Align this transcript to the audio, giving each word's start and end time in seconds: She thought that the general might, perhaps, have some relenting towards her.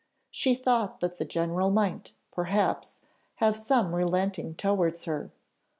She 0.31 0.55
thought 0.55 0.99
that 1.01 1.19
the 1.19 1.25
general 1.25 1.69
might, 1.69 2.13
perhaps, 2.31 2.97
have 3.35 3.55
some 3.55 3.93
relenting 3.93 4.55
towards 4.55 5.05
her. 5.05 5.31